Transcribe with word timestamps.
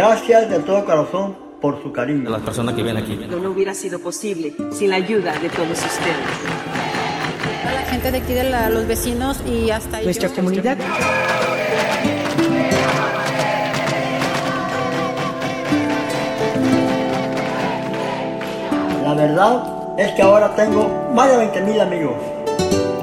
Gracias 0.00 0.48
de 0.48 0.60
todo 0.60 0.82
corazón 0.86 1.36
por 1.60 1.82
su 1.82 1.92
cariño. 1.92 2.26
A 2.30 2.32
las 2.32 2.40
personas 2.40 2.74
que 2.74 2.82
vienen 2.82 3.02
aquí. 3.04 3.16
No, 3.28 3.36
no 3.36 3.50
hubiera 3.50 3.74
sido 3.74 3.98
posible 3.98 4.54
sin 4.72 4.88
la 4.88 4.96
ayuda 4.96 5.38
de 5.38 5.50
todos 5.50 5.72
ustedes. 5.72 6.16
A 7.68 7.72
la 7.74 7.82
gente 7.82 8.10
de 8.10 8.16
aquí, 8.16 8.32
de 8.32 8.44
la, 8.44 8.70
los 8.70 8.86
vecinos 8.86 9.42
y 9.46 9.68
hasta 9.68 10.00
Nuestra 10.00 10.28
ellos. 10.28 10.38
comunidad. 10.38 10.78
La 19.04 19.14
verdad 19.14 19.62
es 19.98 20.12
que 20.12 20.22
ahora 20.22 20.54
tengo 20.54 21.10
más 21.14 21.30
de 21.30 21.36
20 21.38 21.60
mil 21.62 21.80
amigos. 21.80 22.14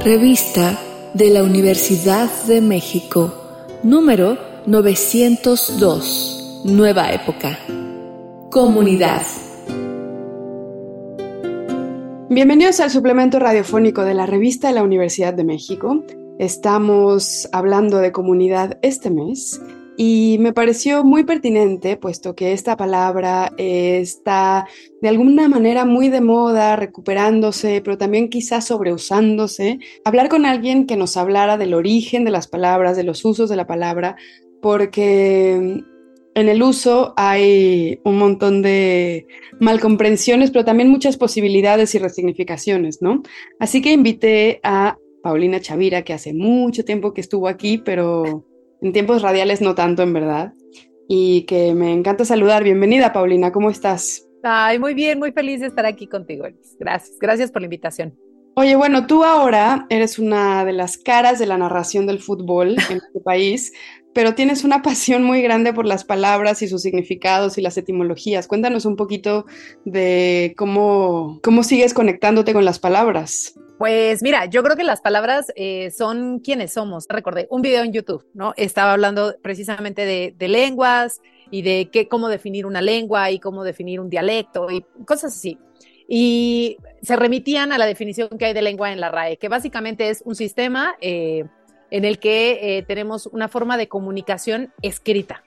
Revista 0.03 0.77
de 1.13 1.29
la 1.29 1.43
Universidad 1.43 2.29
de 2.47 2.61
México, 2.61 3.33
número 3.83 4.37
902, 4.65 6.46
Nueva 6.67 7.13
Época. 7.13 7.57
Comunidad. 8.51 9.21
Bienvenidos 12.29 12.81
al 12.81 12.91
suplemento 12.91 13.39
radiofónico 13.39 14.03
de 14.03 14.13
la 14.13 14.25
revista 14.25 14.67
de 14.67 14.73
la 14.73 14.83
Universidad 14.83 15.33
de 15.33 15.45
México. 15.45 16.03
Estamos 16.39 17.47
hablando 17.53 17.99
de 17.99 18.11
comunidad 18.11 18.79
este 18.81 19.09
mes 19.09 19.61
y 19.95 20.35
me 20.41 20.51
pareció 20.51 21.05
muy 21.05 21.23
pertinente, 21.23 21.95
puesto 21.95 22.35
que 22.35 22.51
esta 22.51 22.75
palabra 22.75 23.53
está 23.57 24.67
de 25.01 25.07
alguna 25.07 25.47
manera 25.47 25.85
muy 25.85 26.09
de 26.09 26.19
moda, 26.19 26.75
recuperándose, 26.75 27.81
pero 27.81 27.97
también 27.97 28.29
quizás 28.29 28.65
sobreusándose. 28.65 29.79
Hablar 30.03 30.27
con 30.27 30.45
alguien 30.45 30.85
que 30.85 30.97
nos 30.97 31.15
hablara 31.15 31.57
del 31.57 31.73
origen 31.73 32.25
de 32.25 32.31
las 32.31 32.47
palabras, 32.47 32.97
de 32.97 33.05
los 33.05 33.23
usos 33.23 33.49
de 33.49 33.55
la 33.55 33.67
palabra, 33.67 34.17
porque 34.61 35.81
en 36.37 36.49
el 36.49 36.61
uso 36.61 37.15
hay 37.17 37.99
un 38.03 38.19
montón 38.19 38.61
de 38.61 39.25
malcomprensiones, 39.59 40.51
pero 40.51 40.63
también 40.63 40.87
muchas 40.87 41.17
posibilidades 41.17 41.95
y 41.95 41.97
resignificaciones, 41.97 43.01
¿no? 43.01 43.23
Así 43.59 43.81
que 43.81 43.91
invité 43.91 44.59
a 44.61 44.99
Paulina 45.23 45.59
Chavira, 45.59 46.03
que 46.03 46.13
hace 46.13 46.35
mucho 46.35 46.85
tiempo 46.85 47.15
que 47.15 47.21
estuvo 47.21 47.47
aquí, 47.47 47.79
pero 47.79 48.45
en 48.83 48.93
tiempos 48.93 49.23
radiales 49.23 49.61
no 49.61 49.73
tanto, 49.73 50.03
en 50.03 50.13
verdad, 50.13 50.53
y 51.07 51.41
que 51.47 51.73
me 51.73 51.91
encanta 51.91 52.23
saludar. 52.23 52.63
Bienvenida, 52.63 53.13
Paulina, 53.13 53.51
¿cómo 53.51 53.71
estás? 53.71 54.29
Ay, 54.43 54.77
muy 54.77 54.93
bien, 54.93 55.17
muy 55.17 55.31
feliz 55.31 55.61
de 55.61 55.67
estar 55.67 55.87
aquí 55.87 56.05
contigo. 56.05 56.45
Gracias, 56.79 57.17
gracias 57.19 57.51
por 57.51 57.63
la 57.63 57.65
invitación. 57.65 58.15
Oye, 58.59 58.75
bueno, 58.75 59.05
tú 59.05 59.23
ahora 59.23 59.85
eres 59.87 60.17
una 60.17 60.65
de 60.65 60.73
las 60.73 60.97
caras 60.97 61.37
de 61.37 61.45
la 61.45 61.59
narración 61.59 62.07
del 62.07 62.17
fútbol 62.17 62.69
en 62.89 62.97
este 63.05 63.19
país, 63.23 63.71
pero 64.15 64.33
tienes 64.33 64.63
una 64.63 64.81
pasión 64.81 65.23
muy 65.23 65.43
grande 65.43 65.73
por 65.73 65.85
las 65.85 66.03
palabras 66.03 66.63
y 66.63 66.67
sus 66.67 66.81
significados 66.81 67.59
y 67.59 67.61
las 67.61 67.77
etimologías. 67.77 68.47
Cuéntanos 68.47 68.85
un 68.85 68.95
poquito 68.95 69.45
de 69.85 70.55
cómo, 70.57 71.39
cómo 71.43 71.63
sigues 71.63 71.93
conectándote 71.93 72.53
con 72.53 72.65
las 72.65 72.79
palabras. 72.79 73.53
Pues 73.77 74.23
mira, 74.23 74.45
yo 74.45 74.63
creo 74.63 74.75
que 74.75 74.83
las 74.83 75.01
palabras 75.01 75.51
eh, 75.55 75.91
son 75.95 76.39
quienes 76.39 76.73
somos. 76.73 77.05
Recordé 77.09 77.45
un 77.51 77.61
video 77.61 77.83
en 77.83 77.93
YouTube, 77.93 78.25
¿no? 78.33 78.55
Estaba 78.57 78.93
hablando 78.93 79.35
precisamente 79.43 80.03
de, 80.07 80.33
de 80.35 80.47
lenguas 80.47 81.21
y 81.51 81.61
de 81.61 81.89
qué, 81.91 82.07
cómo 82.07 82.27
definir 82.27 82.65
una 82.65 82.81
lengua 82.81 83.29
y 83.29 83.39
cómo 83.39 83.63
definir 83.63 83.99
un 83.99 84.09
dialecto 84.09 84.71
y 84.71 84.83
cosas 85.05 85.35
así. 85.35 85.59
Y 86.07 86.77
se 87.01 87.15
remitían 87.15 87.71
a 87.71 87.77
la 87.77 87.85
definición 87.85 88.29
que 88.37 88.45
hay 88.45 88.53
de 88.53 88.61
lengua 88.61 88.91
en 88.91 89.01
la 89.01 89.11
RAE, 89.11 89.37
que 89.37 89.49
básicamente 89.49 90.09
es 90.09 90.21
un 90.25 90.35
sistema 90.35 90.95
eh, 91.01 91.45
en 91.91 92.05
el 92.05 92.19
que 92.19 92.77
eh, 92.77 92.83
tenemos 92.83 93.27
una 93.27 93.47
forma 93.47 93.77
de 93.77 93.87
comunicación 93.87 94.73
escrita. 94.81 95.43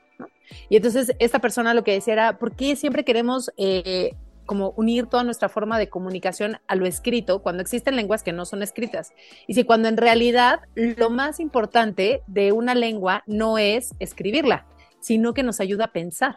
Y 0.69 0.77
entonces 0.77 1.15
esta 1.19 1.39
persona 1.39 1.75
lo 1.75 1.85
que 1.85 1.93
decía 1.93 2.13
era, 2.15 2.39
¿por 2.39 2.55
qué 2.55 2.77
siempre 2.77 3.05
queremos 3.05 3.53
eh, 3.57 4.15
como 4.47 4.71
unir 4.77 5.07
toda 5.07 5.23
nuestra 5.23 5.49
forma 5.49 5.79
de 5.79 5.89
comunicación 5.89 6.59
a 6.67 6.75
lo 6.75 6.87
escrito 6.87 7.41
cuando 7.41 7.63
existen 7.63 7.97
lenguas 7.97 8.23
que 8.23 8.33
no 8.33 8.45
son 8.45 8.63
escritas? 8.63 9.13
Y 9.47 9.55
si 9.55 9.65
cuando 9.65 9.89
en 9.89 9.97
realidad 9.97 10.61
lo 10.75 11.09
más 11.09 11.41
importante 11.41 12.23
de 12.27 12.53
una 12.53 12.75
lengua 12.75 13.23
no 13.27 13.59
es 13.59 13.95
escribirla, 13.99 14.67
sino 15.01 15.35
que 15.35 15.43
nos 15.43 15.61
ayuda 15.61 15.87
a 15.87 15.93
pensar. 15.93 16.37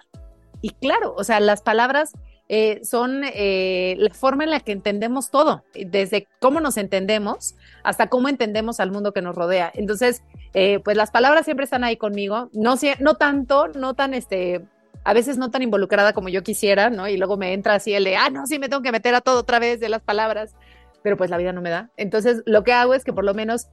Y 0.62 0.70
claro, 0.70 1.14
o 1.18 1.24
sea, 1.24 1.40
las 1.40 1.62
palabras 1.62 2.14
eh, 2.50 2.82
son 2.84 3.24
eh, 3.24 3.96
la 3.98 4.14
forma 4.14 4.44
en 4.44 4.52
la 4.52 4.60
que 4.60 4.74
entendemos 4.74 5.32
todo, 5.32 5.64
desde 5.74 6.28
cómo 6.40 6.60
nos 6.60 6.78
entendemos 6.78 7.56
hasta 7.84 8.08
cómo 8.08 8.28
entendemos 8.28 8.80
al 8.80 8.92
mundo 8.92 9.14
que 9.14 9.22
nos 9.22 9.36
rodea. 9.36 9.72
Entonces, 9.74 10.24
eh, 10.54 10.80
pues 10.84 10.98
las 10.98 11.10
palabras 11.10 11.46
siempre 11.46 11.64
están 11.64 11.84
ahí 11.84 11.96
conmigo, 11.96 12.50
no, 12.54 12.76
no 13.00 13.16
tanto, 13.16 13.70
no 13.70 13.94
tan 13.94 14.14
este, 14.14 14.66
a 15.06 15.14
veces 15.14 15.38
no 15.38 15.52
tan 15.52 15.62
involucrada 15.62 16.14
como 16.14 16.30
yo 16.30 16.44
quisiera, 16.44 16.90
¿no? 16.90 17.08
Y 17.08 17.18
luego 17.18 17.38
me 17.38 17.54
entra 17.54 17.76
así 17.76 17.94
el 17.94 18.04
de, 18.04 18.18
ah, 18.18 18.30
no, 18.30 18.46
sí, 18.46 18.60
me 18.60 18.70
tengo 18.70 18.84
que 18.84 18.92
meter 18.92 19.16
a 19.16 19.22
todo 19.22 19.40
otra 19.40 19.60
vez 19.60 19.80
de 19.80 19.90
las 19.90 20.02
palabras, 20.02 20.56
pero 21.02 21.18
pues 21.18 21.30
la 21.30 21.38
vida 21.38 21.54
no 21.54 21.62
me 21.62 21.70
da. 21.70 21.92
Entonces, 21.96 22.44
lo 22.46 22.64
que 22.64 22.74
hago 22.74 22.94
es 22.94 23.04
que 23.04 23.14
por 23.14 23.24
lo 23.24 23.34
menos 23.34 23.68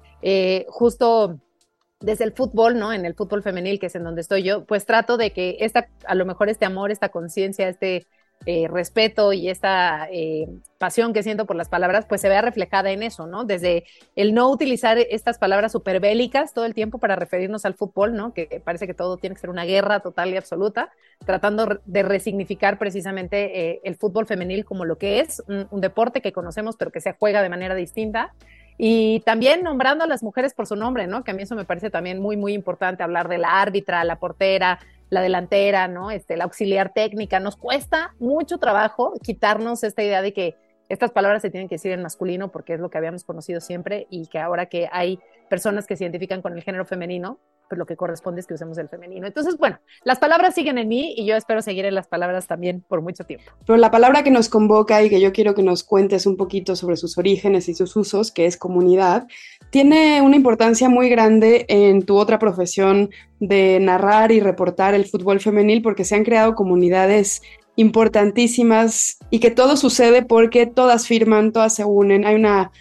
justo 0.69 1.41
desde 2.01 2.25
el 2.25 2.33
fútbol, 2.33 2.79
¿no? 2.79 2.93
En 2.93 3.05
el 3.05 3.15
fútbol 3.15 3.43
femenil, 3.43 3.79
que 3.79 3.87
es 3.87 3.95
en 3.95 4.05
donde 4.05 4.23
estoy 4.23 4.43
yo, 4.43 4.65
pues 4.65 4.87
trato 4.87 5.17
de 5.17 5.33
que 5.33 5.59
esta, 5.61 5.89
a 6.07 6.15
lo 6.15 6.25
mejor 6.25 6.49
este 6.49 6.65
amor, 6.65 6.91
esta 6.91 7.11
conciencia, 7.11 7.69
este 7.69 8.07
eh, 8.47 8.69
respeto 8.69 9.35
y 9.35 9.51
esta 9.51 10.09
eh, 10.11 10.49
pasión 10.79 11.13
que 11.13 11.23
siento 11.23 11.45
por 11.45 11.57
las 11.57 11.69
palabras, 11.69 12.07
pues 12.09 12.23
se 12.23 12.31
vea 12.31 12.41
reflejada 12.41 12.91
en 12.91 13.03
eso, 13.03 13.27
¿no? 13.27 13.45
Desde 13.45 13.85
el 14.17 14.33
no 14.33 14.51
utilizar 14.51 14.97
estas 14.97 15.39
palabras 15.39 15.73
superbélicas 15.73 16.55
todo 16.55 16.65
el 16.65 16.73
tiempo 16.73 16.97
para 16.97 17.17
referirnos 17.17 17.67
al 17.67 17.75
fútbol, 17.75 18.17
¿no? 18.17 18.33
Que 18.33 18.63
parece 18.65 18.87
que 18.87 18.95
todo 18.95 19.19
tiene 19.19 19.37
que 19.37 19.43
ser 19.43 19.51
una 19.51 19.65
guerra 19.65 20.01
total 20.01 20.31
y 20.31 20.39
absoluta, 20.39 20.91
tratando 21.27 21.81
de 21.85 22.03
resignificar 22.03 22.79
precisamente 22.79 23.73
eh, 23.73 23.81
el 23.85 23.97
fútbol 23.97 24.25
femenil 24.25 24.65
como 24.65 24.87
lo 24.87 24.97
que 24.97 25.21
es, 25.21 25.43
un, 25.47 25.69
un 25.71 25.83
deporte 25.83 26.23
que 26.23 26.33
conocemos 26.33 26.77
pero 26.77 26.91
que 26.91 27.03
se 27.03 27.13
juega 27.13 27.43
de 27.43 27.51
manera 27.51 27.75
distinta. 27.75 28.33
Y 28.79 29.21
también 29.27 29.63
nombrando 29.63 30.05
a 30.05 30.07
las 30.07 30.23
mujeres 30.23 30.55
por 30.55 30.67
su 30.67 30.77
nombre, 30.77 31.07
¿no? 31.07 31.23
Que 31.25 31.33
a 31.33 31.35
mí 31.35 31.43
eso 31.43 31.55
me 31.55 31.67
parece 31.67 31.91
también 31.91 32.23
muy, 32.23 32.39
muy 32.39 32.55
importante 32.55 33.03
hablar 33.03 33.29
de 33.29 33.37
la 33.37 33.61
árbitra, 33.61 34.03
la 34.05 34.19
portera, 34.19 34.79
la 35.11 35.21
delantera, 35.21 35.89
¿no? 35.89 36.11
Este, 36.11 36.37
la 36.37 36.45
auxiliar 36.45 36.93
técnica. 36.93 37.41
Nos 37.41 37.57
cuesta 37.57 38.15
mucho 38.19 38.59
trabajo 38.59 39.13
quitarnos 39.23 39.85
esta 39.85 40.03
idea 40.03 40.23
de 40.23 40.33
que 40.33 40.57
estas 40.89 41.11
palabras 41.11 41.43
se 41.43 41.51
tienen 41.51 41.69
que 41.69 41.77
decir 41.77 41.93
en 41.93 42.03
masculino 42.03 42.51
porque 42.51 42.75
es 42.75 42.81
lo 42.81 42.91
que 42.91 42.99
habíamos 42.99 43.25
conocido 43.25 43.61
siempre 43.61 44.07
y 44.11 44.27
que 44.27 44.39
ahora 44.39 44.67
que 44.67 44.89
hay 44.91 45.21
personas 45.51 45.87
que 45.87 45.97
se 45.97 46.05
identifican 46.05 46.41
con 46.41 46.57
el 46.57 46.63
género 46.63 46.87
femenino, 46.87 47.39
pues 47.69 47.79
lo 47.79 47.85
que 47.85 47.97
corresponde 47.97 48.41
es 48.41 48.47
que 48.47 48.55
usemos 48.55 48.79
el 48.79 48.89
femenino. 48.89 49.27
Entonces, 49.27 49.59
bueno, 49.59 49.79
las 50.05 50.19
palabras 50.19 50.55
siguen 50.55 50.79
en 50.79 50.89
mí 50.89 51.15
y 51.17 51.27
yo 51.27 51.37
espero 51.37 51.61
seguir 51.61 51.85
en 51.85 51.95
las 51.95 52.07
palabras 52.07 52.47
también 52.47 52.83
por 52.89 53.03
mucho 53.03 53.25
tiempo. 53.25 53.45
Pero 53.67 53.77
la 53.77 53.91
palabra 53.91 54.23
que 54.23 54.31
nos 54.31 54.49
convoca 54.49 55.03
y 55.03 55.11
que 55.11 55.21
yo 55.21 55.33
quiero 55.33 55.55
que 55.55 55.63
nos 55.63 55.85
cuentes 55.85 56.25
un 56.25 56.37
poquito 56.37 56.75
sobre 56.75 56.97
sus 56.97 57.19
orígenes 57.19 57.69
y 57.69 57.75
sus 57.75 57.95
usos, 57.97 58.33
que 58.33 58.47
es 58.47 58.57
comunidad, 58.57 59.27
tiene 59.71 60.23
una 60.23 60.37
importancia 60.37 60.89
muy 60.89 61.09
grande 61.09 61.67
en 61.69 62.03
tu 62.03 62.17
otra 62.17 62.39
profesión 62.39 63.11
de 63.41 63.79
narrar 63.81 64.33
y 64.33 64.41
reportar 64.41 64.95
el 64.95 65.07
fútbol 65.07 65.41
femenil 65.41 65.83
porque 65.83 66.05
se 66.05 66.15
han 66.15 66.25
creado 66.25 66.55
comunidades 66.55 67.43
importantísimas 67.77 69.19
y 69.31 69.41
que 69.41 69.51
todo 69.51 69.77
sucede 69.77 70.23
porque 70.23 70.67
todas 70.67 71.07
firman, 71.07 71.53
todas 71.53 71.75
se 71.75 71.85
unen, 71.85 72.27
hay 72.27 72.35
una 72.35 72.73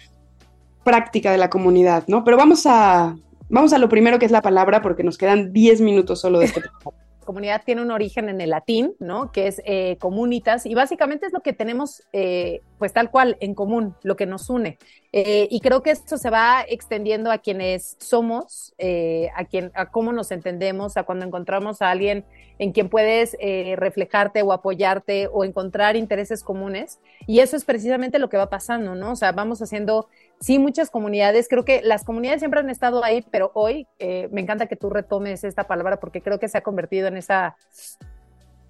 práctica 0.84 1.30
de 1.30 1.38
la 1.38 1.50
comunidad, 1.50 2.04
¿no? 2.06 2.24
Pero 2.24 2.36
vamos 2.36 2.66
a, 2.66 3.16
vamos 3.48 3.72
a 3.72 3.78
lo 3.78 3.88
primero 3.88 4.18
que 4.18 4.26
es 4.26 4.32
la 4.32 4.42
palabra 4.42 4.82
porque 4.82 5.02
nos 5.02 5.18
quedan 5.18 5.52
10 5.52 5.80
minutos 5.80 6.20
solo 6.20 6.38
de 6.38 6.46
este 6.46 6.62
comunidad 7.30 7.62
tiene 7.64 7.80
un 7.80 7.92
origen 7.92 8.28
en 8.28 8.40
el 8.40 8.50
latín, 8.50 8.96
¿no? 8.98 9.30
Que 9.30 9.46
es 9.46 9.62
eh, 9.64 9.96
comunitas 10.00 10.66
y 10.66 10.74
básicamente 10.74 11.26
es 11.26 11.32
lo 11.32 11.42
que 11.42 11.52
tenemos, 11.52 12.02
eh, 12.12 12.60
pues 12.76 12.92
tal 12.92 13.12
cual, 13.12 13.36
en 13.38 13.54
común, 13.54 13.94
lo 14.02 14.16
que 14.16 14.26
nos 14.26 14.50
une. 14.50 14.78
Eh, 15.12 15.46
y 15.48 15.60
creo 15.60 15.80
que 15.80 15.92
esto 15.92 16.18
se 16.18 16.28
va 16.28 16.64
extendiendo 16.66 17.30
a 17.30 17.38
quienes 17.38 17.96
somos, 18.00 18.74
eh, 18.78 19.28
a, 19.36 19.44
quien, 19.44 19.70
a 19.74 19.92
cómo 19.92 20.10
nos 20.10 20.32
entendemos, 20.32 20.96
a 20.96 21.04
cuando 21.04 21.24
encontramos 21.24 21.82
a 21.82 21.90
alguien 21.92 22.24
en 22.58 22.72
quien 22.72 22.88
puedes 22.88 23.36
reflejarte 23.76 24.42
o 24.42 24.52
apoyarte 24.52 25.28
o 25.32 25.44
encontrar 25.44 25.94
intereses 25.94 26.42
comunes. 26.42 26.98
Y 27.28 27.38
eso 27.38 27.56
es 27.56 27.64
precisamente 27.64 28.18
lo 28.18 28.28
que 28.28 28.38
va 28.38 28.50
pasando, 28.50 28.96
¿no? 28.96 29.12
O 29.12 29.16
sea, 29.16 29.30
vamos 29.30 29.62
haciendo 29.62 30.08
sí, 30.40 30.58
muchas 30.58 30.90
comunidades, 30.90 31.48
creo 31.48 31.64
que 31.64 31.82
las 31.82 32.04
comunidades 32.04 32.40
siempre 32.40 32.60
han 32.60 32.70
estado 32.70 33.04
ahí, 33.04 33.24
pero 33.30 33.50
hoy 33.54 33.86
eh, 33.98 34.28
me 34.32 34.40
encanta 34.40 34.66
que 34.66 34.76
tú 34.76 34.90
retomes 34.90 35.44
esta 35.44 35.64
palabra 35.64 36.00
porque 36.00 36.22
creo 36.22 36.38
que 36.38 36.48
se 36.48 36.58
ha 36.58 36.62
convertido 36.62 37.08
en 37.08 37.16
esa, 37.16 37.56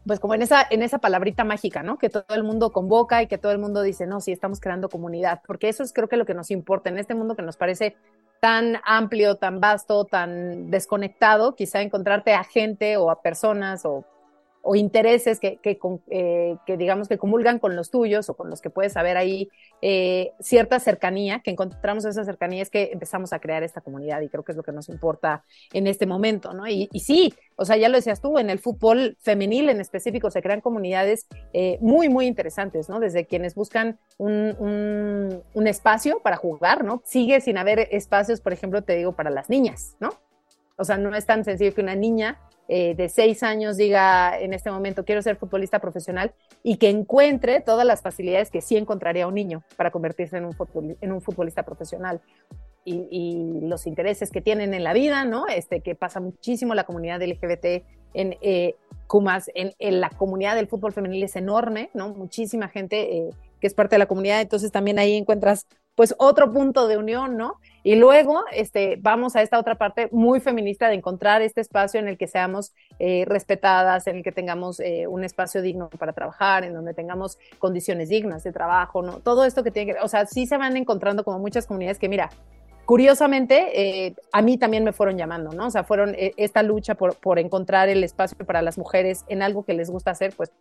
pues 0.04 0.18
como 0.18 0.34
en 0.34 0.42
esa, 0.42 0.66
en 0.68 0.82
esa 0.82 0.98
palabrita 0.98 1.44
mágica, 1.44 1.82
¿no? 1.82 1.96
Que 1.96 2.10
todo 2.10 2.24
el 2.30 2.42
mundo 2.42 2.72
convoca 2.72 3.22
y 3.22 3.28
que 3.28 3.38
todo 3.38 3.52
el 3.52 3.58
mundo 3.58 3.82
dice, 3.82 4.06
no, 4.06 4.20
sí, 4.20 4.32
estamos 4.32 4.60
creando 4.60 4.88
comunidad, 4.88 5.40
porque 5.46 5.68
eso 5.68 5.82
es 5.82 5.92
creo 5.92 6.08
que 6.08 6.16
lo 6.16 6.26
que 6.26 6.34
nos 6.34 6.50
importa 6.50 6.90
en 6.90 6.98
este 6.98 7.14
mundo 7.14 7.36
que 7.36 7.42
nos 7.42 7.56
parece 7.56 7.96
tan 8.40 8.78
amplio, 8.84 9.36
tan 9.36 9.60
vasto, 9.60 10.06
tan 10.06 10.70
desconectado, 10.70 11.54
quizá 11.54 11.82
encontrarte 11.82 12.32
a 12.32 12.42
gente 12.42 12.96
o 12.96 13.10
a 13.10 13.22
personas 13.22 13.84
o 13.84 14.04
o 14.62 14.74
intereses 14.76 15.40
que, 15.40 15.56
que, 15.56 15.78
eh, 16.10 16.56
que, 16.66 16.76
digamos 16.76 17.08
que 17.08 17.18
comulgan 17.18 17.58
con 17.58 17.76
los 17.76 17.90
tuyos 17.90 18.28
o 18.28 18.34
con 18.34 18.50
los 18.50 18.60
que 18.60 18.70
puedes 18.70 18.92
saber 18.92 19.16
ahí 19.16 19.48
eh, 19.82 20.32
cierta 20.40 20.78
cercanía, 20.80 21.40
que 21.40 21.50
encontramos 21.50 22.04
esa 22.04 22.24
cercanía 22.24 22.62
es 22.62 22.70
que 22.70 22.90
empezamos 22.92 23.32
a 23.32 23.38
crear 23.38 23.62
esta 23.62 23.80
comunidad 23.80 24.20
y 24.20 24.28
creo 24.28 24.44
que 24.44 24.52
es 24.52 24.56
lo 24.56 24.62
que 24.62 24.72
nos 24.72 24.88
importa 24.88 25.44
en 25.72 25.86
este 25.86 26.06
momento, 26.06 26.52
¿no? 26.52 26.66
Y, 26.66 26.88
y 26.92 27.00
sí, 27.00 27.34
o 27.56 27.64
sea, 27.64 27.76
ya 27.76 27.88
lo 27.88 27.96
decías 27.96 28.20
tú, 28.20 28.38
en 28.38 28.50
el 28.50 28.58
fútbol 28.58 29.16
femenil 29.20 29.68
en 29.68 29.80
específico 29.80 30.30
se 30.30 30.42
crean 30.42 30.60
comunidades 30.60 31.26
eh, 31.52 31.78
muy, 31.80 32.08
muy 32.08 32.26
interesantes, 32.26 32.88
¿no? 32.88 33.00
Desde 33.00 33.26
quienes 33.26 33.54
buscan 33.54 33.98
un, 34.18 34.54
un, 34.58 35.42
un 35.54 35.66
espacio 35.66 36.20
para 36.20 36.36
jugar, 36.36 36.84
¿no? 36.84 37.02
Sigue 37.04 37.40
sin 37.40 37.58
haber 37.58 37.88
espacios, 37.90 38.40
por 38.40 38.52
ejemplo, 38.52 38.82
te 38.82 38.96
digo, 38.96 39.12
para 39.12 39.30
las 39.30 39.48
niñas, 39.48 39.96
¿no? 40.00 40.10
O 40.80 40.84
sea, 40.84 40.96
no 40.96 41.14
es 41.14 41.26
tan 41.26 41.44
sencillo 41.44 41.74
que 41.74 41.82
una 41.82 41.94
niña 41.94 42.38
eh, 42.72 42.94
de 42.94 43.08
seis 43.08 43.42
años 43.42 43.76
diga 43.76 44.38
en 44.38 44.54
este 44.54 44.70
momento 44.70 45.04
quiero 45.04 45.20
ser 45.22 45.36
futbolista 45.36 45.80
profesional 45.80 46.32
y 46.62 46.76
que 46.76 46.88
encuentre 46.88 47.60
todas 47.60 47.84
las 47.84 48.00
facilidades 48.00 48.50
que 48.50 48.60
sí 48.60 48.76
encontraría 48.76 49.26
un 49.26 49.34
niño 49.34 49.62
para 49.76 49.90
convertirse 49.90 50.38
en 50.38 50.44
un, 50.44 51.20
futbolista 51.20 51.64
profesional. 51.64 52.20
Y, 52.84 53.60
los 53.62 53.86
intereses 53.86 54.30
que 54.30 54.40
tienen 54.40 54.72
en 54.72 54.82
la 54.84 54.94
vida, 54.94 55.24
¿no? 55.24 55.46
Este, 55.48 55.80
que 55.80 55.94
pasa 55.94 56.18
muchísimo 56.18 56.74
la 56.74 56.84
comunidad 56.84 57.22
LGBT 57.22 57.84
en 58.14 58.36
eh, 58.40 58.76
en, 59.54 59.74
en, 59.78 60.00
la 60.00 60.08
comunidad 60.10 60.54
del 60.54 60.68
fútbol 60.68 60.92
femenil 60.92 61.24
es 61.24 61.36
enorme, 61.36 61.90
¿no? 61.92 62.08
Muchísima 62.14 62.68
gente 62.68 63.16
eh, 63.16 63.30
que 63.60 63.66
es 63.66 63.74
parte 63.74 63.96
de 63.96 63.98
la 63.98 64.06
comunidad, 64.06 64.40
entonces 64.40 64.72
también 64.72 64.98
ahí 64.98 65.16
encuentras 65.16 65.66
pues 65.94 66.14
otro 66.18 66.52
punto 66.52 66.88
de 66.88 66.96
unión, 66.96 67.36
¿no? 67.36 67.56
Y 67.82 67.94
luego 67.94 68.44
este, 68.52 68.96
vamos 69.00 69.36
a 69.36 69.42
esta 69.42 69.58
otra 69.58 69.76
parte 69.76 70.08
muy 70.12 70.40
feminista 70.40 70.88
de 70.88 70.94
encontrar 70.94 71.40
este 71.40 71.60
espacio 71.60 71.98
en 71.98 72.08
el 72.08 72.18
que 72.18 72.26
seamos 72.26 72.74
eh, 72.98 73.24
respetadas, 73.26 74.06
en 74.06 74.16
el 74.16 74.22
que 74.22 74.32
tengamos 74.32 74.80
eh, 74.80 75.06
un 75.06 75.24
espacio 75.24 75.62
digno 75.62 75.88
para 75.88 76.12
trabajar, 76.12 76.64
en 76.64 76.74
donde 76.74 76.92
tengamos 76.92 77.38
condiciones 77.58 78.10
dignas 78.10 78.44
de 78.44 78.52
trabajo, 78.52 79.02
¿no? 79.02 79.20
Todo 79.20 79.44
esto 79.44 79.64
que 79.64 79.70
tiene 79.70 79.94
que, 79.94 80.00
o 80.00 80.08
sea, 80.08 80.26
sí 80.26 80.46
se 80.46 80.58
van 80.58 80.76
encontrando 80.76 81.24
como 81.24 81.38
muchas 81.38 81.66
comunidades 81.66 81.98
que, 81.98 82.08
mira, 82.08 82.28
curiosamente, 82.84 84.06
eh, 84.06 84.14
a 84.32 84.42
mí 84.42 84.58
también 84.58 84.84
me 84.84 84.92
fueron 84.92 85.16
llamando, 85.16 85.52
¿no? 85.52 85.68
O 85.68 85.70
sea, 85.70 85.84
fueron 85.84 86.14
esta 86.18 86.62
lucha 86.62 86.96
por, 86.96 87.16
por 87.16 87.38
encontrar 87.38 87.88
el 87.88 88.04
espacio 88.04 88.36
para 88.44 88.60
las 88.60 88.76
mujeres 88.76 89.24
en 89.28 89.42
algo 89.42 89.64
que 89.64 89.72
les 89.72 89.88
gusta 89.88 90.10
hacer, 90.10 90.34
pues, 90.36 90.52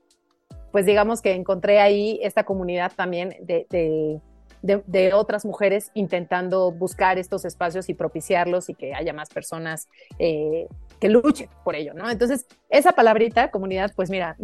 pues 0.71 0.85
digamos 0.85 1.21
que 1.21 1.33
encontré 1.33 1.81
ahí 1.81 2.19
esta 2.21 2.45
comunidad 2.45 2.91
también 2.95 3.35
de 3.41 4.21
de, 4.61 5.13
otras 5.13 5.45
mujeres 5.45 5.91
intentando 5.93 6.71
buscar 6.71 7.17
estos 7.17 7.45
espacios 7.45 7.89
y 7.89 7.93
propiciarlos 7.93 8.69
y 8.69 8.73
que 8.73 8.93
haya 8.93 9.13
más 9.13 9.29
personas 9.29 9.87
eh, 10.17 10.67
que 10.99 11.09
luchen 11.09 11.49
por 11.63 11.75
ello, 11.75 11.93
¿no? 11.93 12.09
Entonces, 12.09 12.45
esa 12.69 12.91
palabrita, 12.91 13.51
comunidad, 13.51 13.91
pues 13.95 14.09
mira, 14.09 14.35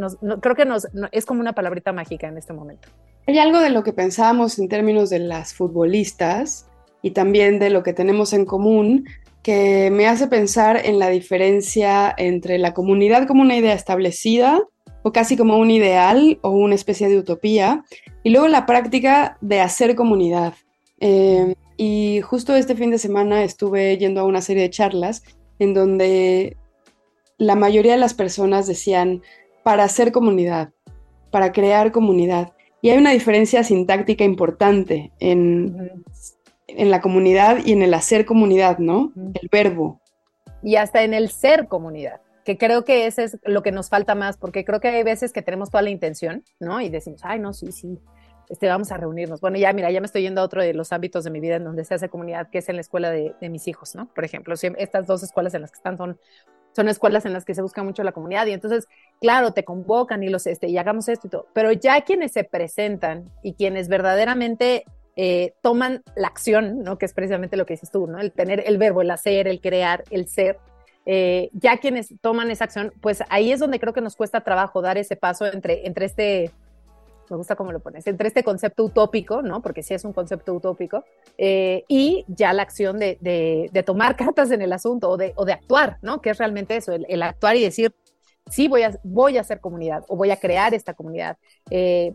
creo 0.41 0.55
que 0.55 0.67
es 1.11 1.25
como 1.25 1.41
una 1.41 1.53
palabrita 1.53 1.91
mágica 1.91 2.27
en 2.27 2.37
este 2.37 2.53
momento. 2.53 2.87
Hay 3.27 3.39
algo 3.39 3.59
de 3.59 3.71
lo 3.71 3.83
que 3.83 3.93
pensábamos 3.93 4.59
en 4.59 4.69
términos 4.69 5.09
de 5.09 5.19
las 5.19 5.53
futbolistas 5.53 6.67
y 7.01 7.11
también 7.11 7.59
de 7.59 7.69
lo 7.69 7.83
que 7.83 7.93
tenemos 7.93 8.33
en 8.33 8.45
común 8.45 9.05
que 9.41 9.91
me 9.91 10.07
hace 10.07 10.27
pensar 10.27 10.81
en 10.85 10.97
la 10.97 11.09
diferencia 11.09 12.13
entre 12.17 12.57
la 12.57 12.73
comunidad 12.73 13.27
como 13.27 13.41
una 13.41 13.55
idea 13.55 13.73
establecida 13.73 14.59
o 15.05 15.13
casi 15.13 15.37
como 15.37 15.59
un 15.59 15.69
ideal 15.69 16.39
o 16.41 16.49
una 16.49 16.73
especie 16.73 17.07
de 17.07 17.19
utopía, 17.19 17.85
y 18.23 18.31
luego 18.31 18.47
la 18.47 18.65
práctica 18.65 19.37
de 19.39 19.61
hacer 19.61 19.95
comunidad. 19.95 20.55
Em, 20.99 21.53
y 21.77 22.21
justo 22.21 22.55
este 22.55 22.75
fin 22.75 22.89
de 22.89 22.97
semana 22.97 23.43
estuve 23.43 23.95
yendo 23.99 24.21
a 24.21 24.23
una 24.23 24.41
serie 24.41 24.63
de 24.63 24.71
charlas 24.71 25.21
en 25.59 25.75
donde 25.75 26.57
la 27.37 27.53
mayoría 27.53 27.91
de 27.91 27.99
las 27.99 28.15
personas 28.15 28.65
decían 28.65 29.21
para 29.61 29.83
hacer 29.83 30.11
comunidad, 30.11 30.71
para 31.29 31.51
crear 31.51 31.91
comunidad. 31.91 32.53
Y 32.81 32.89
hay 32.89 32.97
una 32.97 33.11
diferencia 33.11 33.63
sintáctica 33.63 34.23
importante 34.23 35.11
en, 35.19 36.03
en 36.65 36.89
la 36.89 36.99
comunidad 36.99 37.59
y 37.63 37.73
en 37.73 37.83
el 37.83 37.93
hacer 37.93 38.25
comunidad, 38.25 38.79
¿no? 38.79 39.13
El 39.15 39.49
verbo. 39.51 40.01
Y 40.63 40.77
hasta 40.77 41.03
en 41.03 41.13
el 41.13 41.29
ser 41.29 41.67
comunidad 41.67 42.24
que 42.45 42.57
creo 42.57 42.85
que 42.85 43.07
ese 43.07 43.23
es 43.23 43.39
lo 43.43 43.63
que 43.63 43.71
nos 43.71 43.89
falta 43.89 44.13
más, 44.13 44.37
porque 44.37 44.63
creo 44.63 44.79
que 44.79 44.87
hay 44.87 45.03
veces 45.03 45.33
que 45.33 45.41
tenemos 45.41 45.71
toda 45.71 45.81
la 45.81 45.89
intención, 45.89 46.43
¿no? 46.59 46.79
Y 46.79 46.89
decimos, 46.89 47.21
ay, 47.23 47.39
no, 47.39 47.53
sí, 47.53 47.71
sí, 47.71 47.99
este, 48.49 48.67
vamos 48.67 48.91
a 48.91 48.97
reunirnos. 48.97 49.41
Bueno, 49.41 49.57
ya, 49.57 49.73
mira, 49.73 49.89
ya 49.89 49.99
me 49.99 50.05
estoy 50.05 50.21
yendo 50.21 50.41
a 50.41 50.43
otro 50.43 50.61
de 50.61 50.75
los 50.75 50.93
ámbitos 50.93 51.23
de 51.23 51.31
mi 51.31 51.39
vida 51.39 51.55
en 51.55 51.63
donde 51.63 51.83
se 51.83 51.95
hace 51.95 52.07
comunidad, 52.07 52.49
que 52.51 52.59
es 52.59 52.69
en 52.69 52.75
la 52.75 52.81
escuela 52.81 53.09
de, 53.09 53.33
mis 53.49 53.67
hijos, 53.67 53.95
¿no? 53.95 54.07
Por 54.13 54.23
ejemplo, 54.23 54.53
estas 54.77 55.07
dos 55.07 55.23
escuelas 55.23 55.55
en 55.55 55.61
las 55.61 55.71
que 55.71 55.77
están 55.77 55.97
son, 55.97 56.19
son 56.75 56.87
escuelas 56.87 57.25
en 57.25 57.33
las 57.33 57.45
que 57.45 57.55
se 57.55 57.63
busca 57.63 57.81
mucho 57.83 58.03
la 58.03 58.11
comunidad 58.11 58.45
y 58.45 58.51
entonces, 58.51 58.87
claro, 59.19 59.51
te 59.51 59.65
convocan 59.65 60.21
y 60.21 60.29
los, 60.29 60.45
este, 60.45 60.67
y 60.67 60.77
hagamos 60.77 61.09
esto 61.09 61.25
y 61.25 61.29
todo, 61.31 61.47
pero 61.53 61.71
ya 61.71 62.01
quienes 62.01 62.31
se 62.31 62.43
presentan 62.43 63.31
y 63.41 63.53
quienes 63.53 63.87
verdaderamente 63.87 64.85
eh, 65.15 65.53
toman 65.63 66.03
la 66.15 66.27
acción, 66.27 66.83
¿no? 66.83 66.99
Que 66.99 67.07
es 67.07 67.13
precisamente 67.13 67.57
lo 67.57 67.65
que 67.65 67.73
dices 67.73 67.89
tú, 67.89 68.05
¿no? 68.05 68.19
El 68.19 68.31
tener 68.31 68.63
el 68.67 68.77
verbo, 68.77 69.01
el 69.01 69.09
hacer, 69.09 69.47
el 69.47 69.61
crear, 69.61 70.03
el 70.11 70.27
ser, 70.27 70.59
eh, 71.05 71.49
ya 71.53 71.77
quienes 71.77 72.13
toman 72.21 72.49
esa 72.49 72.65
acción, 72.65 72.93
pues 73.01 73.23
ahí 73.29 73.51
es 73.51 73.59
donde 73.59 73.79
creo 73.79 73.93
que 73.93 74.01
nos 74.01 74.15
cuesta 74.15 74.41
trabajo 74.41 74.81
dar 74.81 74.97
ese 74.97 75.15
paso 75.15 75.45
entre, 75.45 75.85
entre 75.85 76.05
este, 76.05 76.51
me 77.29 77.37
gusta 77.37 77.55
cómo 77.55 77.71
lo 77.71 77.79
pones, 77.79 78.07
entre 78.07 78.27
este 78.27 78.43
concepto 78.43 78.83
utópico, 78.83 79.41
¿no? 79.41 79.61
Porque 79.61 79.83
sí 79.83 79.93
es 79.93 80.03
un 80.03 80.13
concepto 80.13 80.53
utópico, 80.53 81.03
eh, 81.37 81.83
y 81.87 82.25
ya 82.27 82.53
la 82.53 82.63
acción 82.63 82.99
de, 82.99 83.17
de, 83.21 83.83
tomar 83.83 84.15
cartas 84.17 84.51
en 84.51 84.61
el 84.61 84.73
asunto 84.73 85.09
o 85.09 85.17
de, 85.17 85.33
o 85.35 85.45
de 85.45 85.53
actuar, 85.53 85.97
¿no? 86.01 86.21
Que 86.21 86.31
es 86.31 86.37
realmente 86.37 86.75
eso, 86.75 86.91
el, 86.93 87.23
actuar 87.23 87.55
y 87.55 87.63
decir, 87.63 87.93
sí, 88.49 88.67
voy 88.67 88.83
a, 88.83 88.99
voy 89.03 89.37
a 89.37 89.41
hacer 89.41 89.59
comunidad 89.59 90.03
o 90.07 90.15
voy 90.15 90.31
a 90.31 90.37
crear 90.37 90.73
esta 90.73 90.93
comunidad. 90.93 91.37
Eh, 91.69 92.13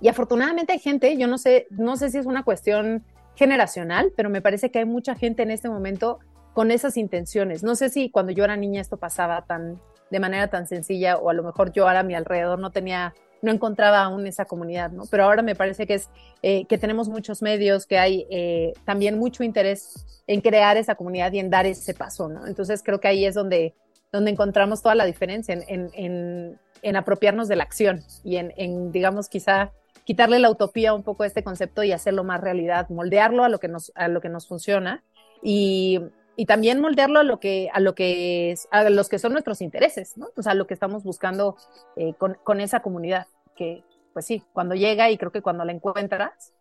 y 0.00 0.08
afortunadamente 0.08 0.72
hay 0.72 0.80
gente, 0.80 1.16
yo 1.16 1.26
no 1.26 1.38
sé, 1.38 1.66
no 1.70 1.96
sé 1.96 2.10
si 2.10 2.18
es 2.18 2.26
una 2.26 2.42
cuestión 2.42 3.04
generacional, 3.36 4.12
pero 4.16 4.30
me 4.30 4.42
parece 4.42 4.70
que 4.70 4.80
hay 4.80 4.84
mucha 4.84 5.14
gente 5.14 5.42
en 5.42 5.50
este 5.50 5.68
momento 5.68 6.18
con 6.54 6.70
esas 6.70 6.96
intenciones. 6.96 7.62
No 7.62 7.74
sé 7.74 7.90
si 7.90 8.10
cuando 8.10 8.32
yo 8.32 8.44
era 8.44 8.56
niña 8.56 8.80
esto 8.80 8.96
pasaba 8.96 9.44
tan 9.44 9.80
de 10.10 10.20
manera 10.20 10.48
tan 10.48 10.66
sencilla 10.66 11.18
o 11.18 11.28
a 11.28 11.34
lo 11.34 11.42
mejor 11.42 11.72
yo 11.72 11.86
ahora 11.86 12.00
a 12.00 12.04
mi 12.04 12.14
alrededor 12.14 12.58
no 12.58 12.70
tenía 12.70 13.14
no 13.42 13.52
encontraba 13.52 14.02
aún 14.02 14.26
esa 14.26 14.46
comunidad, 14.46 14.90
¿no? 14.90 15.02
Pero 15.10 15.24
ahora 15.24 15.42
me 15.42 15.54
parece 15.54 15.86
que 15.86 15.94
es 15.94 16.08
eh, 16.42 16.64
que 16.64 16.78
tenemos 16.78 17.10
muchos 17.10 17.42
medios, 17.42 17.84
que 17.84 17.98
hay 17.98 18.26
eh, 18.30 18.72
también 18.86 19.18
mucho 19.18 19.44
interés 19.44 20.22
en 20.26 20.40
crear 20.40 20.78
esa 20.78 20.94
comunidad 20.94 21.30
y 21.32 21.40
en 21.40 21.50
dar 21.50 21.66
ese 21.66 21.92
paso, 21.92 22.28
¿no? 22.28 22.46
Entonces 22.46 22.82
creo 22.82 23.00
que 23.00 23.08
ahí 23.08 23.26
es 23.26 23.34
donde, 23.34 23.74
donde 24.10 24.30
encontramos 24.30 24.80
toda 24.80 24.94
la 24.94 25.04
diferencia, 25.04 25.52
en, 25.52 25.90
en, 25.94 26.58
en, 26.80 26.96
apropiarnos 26.96 27.46
de 27.46 27.56
la 27.56 27.64
acción 27.64 28.02
y 28.22 28.36
en, 28.36 28.92
digamos, 28.92 29.28
quizá 29.28 29.72
quitarle 30.04 30.38
la 30.38 30.50
utopía 30.50 30.94
un 30.94 31.02
poco 31.02 31.24
a 31.24 31.26
este 31.26 31.42
concepto 31.44 31.82
y 31.82 31.92
hacerlo 31.92 32.24
más 32.24 32.40
realidad, 32.40 32.88
moldearlo 32.88 33.44
a 33.44 33.50
lo 33.50 33.58
que 33.58 33.68
nos, 33.68 33.92
a 33.94 34.08
lo 34.08 34.22
que 34.22 34.30
nos 34.30 34.46
funciona 34.46 35.04
y, 35.42 36.00
y 36.36 36.46
también 36.46 36.80
moldearlo 36.80 37.20
a 37.20 37.22
lo 37.22 37.38
que 37.40 37.68
a 37.72 37.80
lo 37.80 37.94
que 37.94 38.52
es, 38.52 38.68
a 38.70 38.88
los 38.90 39.08
que 39.08 39.18
son 39.18 39.32
nuestros 39.32 39.60
intereses, 39.60 40.16
¿no? 40.16 40.28
O 40.36 40.42
sea, 40.42 40.54
lo 40.54 40.66
que 40.66 40.74
estamos 40.74 41.04
buscando 41.04 41.56
eh, 41.96 42.14
con, 42.18 42.36
con, 42.42 42.60
esa 42.60 42.80
comunidad, 42.80 43.26
que 43.56 43.84
pues 44.12 44.26
sí, 44.26 44.42
cuando 44.52 44.74
llega 44.74 45.10
y 45.10 45.18
creo 45.18 45.32
que 45.32 45.42
cuando 45.42 45.64
la 45.64 45.72
encuentras, 45.72 46.52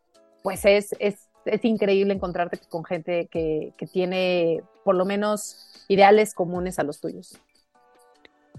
pues 0.41 0.65
es, 0.65 0.95
es, 0.99 1.29
es 1.45 1.65
increíble 1.65 2.13
encontrarte 2.13 2.59
con 2.69 2.83
gente 2.83 3.27
que, 3.31 3.73
que 3.77 3.87
tiene 3.87 4.61
por 4.83 4.95
lo 4.95 5.05
menos 5.05 5.85
ideales 5.87 6.33
comunes 6.33 6.79
a 6.79 6.83
los 6.83 6.99
tuyos. 6.99 7.39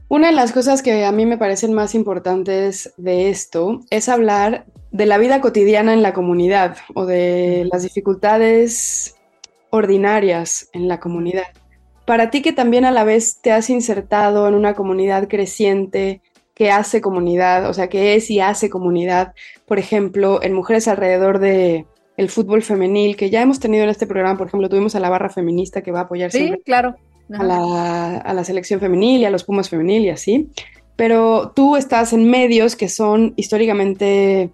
Una 0.09 0.29
de 0.29 0.35
las 0.35 0.53
cosas 0.53 0.83
que 0.83 1.05
a 1.05 1.13
mí 1.13 1.27
me 1.27 1.39
parecen 1.39 1.73
más 1.73 1.95
importantes 1.95 2.93
de 2.99 3.31
esto 3.31 3.81
es 3.91 4.09
hablar 4.09 4.67
de 4.93 5.07
la 5.07 5.19
vida 5.19 5.41
cotidiana 5.41 5.93
en 5.93 6.03
la 6.03 6.13
comunidad 6.13 6.77
o 6.95 7.07
de 7.07 7.67
las 7.73 7.83
dificultades 7.83 9.14
ordinarias 9.75 10.69
en 10.73 10.87
la 10.87 11.01
comunidad. 11.01 11.49
Para 12.07 12.31
ti 12.31 12.43
que 12.43 12.53
también 12.53 12.85
a 12.85 12.93
la 12.93 13.03
vez 13.03 13.41
te 13.41 13.51
has 13.51 13.71
insertado 13.71 14.47
en 14.47 14.55
una 14.55 14.75
comunidad 14.75 15.27
creciente 15.27 16.21
que 16.55 16.71
hace 16.71 17.01
comunidad, 17.01 17.69
o 17.69 17.75
sea, 17.75 17.89
que 17.89 18.15
es 18.15 18.31
y 18.31 18.39
hace 18.39 18.71
comunidad, 18.71 19.35
por 19.67 19.81
ejemplo, 19.81 20.41
en 20.43 20.53
mujeres 20.53 20.87
alrededor 20.87 21.41
de 21.41 21.87
el 22.17 22.29
fútbol 22.29 22.63
femenil, 22.63 23.17
que 23.17 23.31
ya 23.31 23.43
hemos 23.43 23.59
tenido 23.59 23.83
en 23.83 23.91
este 23.91 24.07
programa, 24.07 24.39
por 24.39 24.47
ejemplo, 24.47 24.69
tuvimos 24.69 24.95
a 24.95 25.01
la 25.01 25.11
barra 25.11 25.29
feminista 25.29 25.83
que 25.83 25.91
va 25.91 26.01
a 26.01 26.03
apoyar 26.03 26.31
sí, 26.31 26.55
claro. 26.65 26.95
a, 27.37 27.43
la, 27.43 28.17
a 28.19 28.33
la 28.33 28.45
selección 28.45 28.79
femenil 28.79 29.23
y 29.23 29.25
a 29.25 29.31
los 29.31 29.43
Pumas 29.43 29.69
femenil 29.69 30.05
y 30.05 30.11
así, 30.11 30.51
pero 30.95 31.51
tú 31.57 31.75
estás 31.75 32.13
en 32.13 32.31
medios 32.31 32.77
que 32.77 32.89
son 32.89 33.35
históricamente 33.35 34.51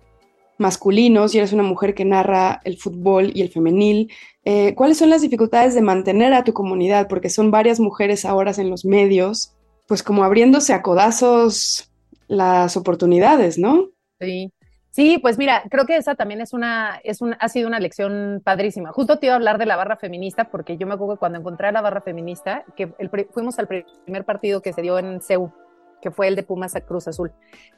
masculinos 0.61 1.35
y 1.35 1.39
eres 1.39 1.53
una 1.53 1.63
mujer 1.63 1.95
que 1.95 2.05
narra 2.05 2.61
el 2.65 2.77
fútbol 2.77 3.33
y 3.35 3.43
el 3.43 3.49
femenil. 3.49 4.13
Eh, 4.45 4.75
¿Cuáles 4.75 4.99
son 4.99 5.11
las 5.11 5.23
dificultades 5.23 5.75
de 5.75 5.83
mantener 5.83 6.33
a 6.33 6.45
tu 6.45 6.53
comunidad? 6.53 7.09
Porque 7.09 7.29
son 7.29 7.51
varias 7.51 7.81
mujeres 7.81 8.25
ahora 8.25 8.53
en 8.57 8.71
los 8.71 8.85
medios, 8.85 9.55
pues 9.87 10.03
como 10.03 10.25
abriéndose 10.25 10.73
a 10.73 10.83
codazos 10.83 11.91
las 12.29 12.77
oportunidades, 12.77 13.59
¿no? 13.59 13.89
Sí. 14.21 14.53
Sí, 14.93 15.19
pues 15.19 15.39
mira, 15.39 15.63
creo 15.71 15.87
que 15.87 15.97
esa 15.97 16.17
también 16.17 16.41
es 16.41 16.53
una, 16.53 17.01
es 17.05 17.23
un, 17.23 17.37
ha 17.39 17.49
sido 17.49 17.69
una 17.69 17.79
lección 17.79 18.43
padrísima. 18.45 18.91
Justo 18.93 19.19
te 19.19 19.27
iba 19.27 19.35
a 19.35 19.37
hablar 19.37 19.57
de 19.57 19.67
la 19.67 19.77
barra 19.77 19.97
feminista, 19.97 20.51
porque 20.51 20.77
yo 20.77 20.87
me 20.87 20.95
acuerdo 20.95 21.15
que 21.15 21.21
cuando 21.21 21.39
encontré 21.39 21.69
a 21.69 21.73
la 21.73 21.81
barra 21.81 22.01
feminista, 22.01 22.65
que 22.77 22.93
fuimos 23.33 23.59
al 23.61 23.69
primer 23.69 24.25
partido 24.25 24.61
que 24.63 24.73
se 24.73 24.83
dio 24.83 24.99
en 24.99 25.21
CEU, 25.21 25.53
que 26.01 26.11
fue 26.11 26.29
el 26.29 26.37
de 26.37 26.43
Pumas 26.43 26.77
a 26.77 26.81
Cruz 26.81 27.09
Azul, 27.09 27.33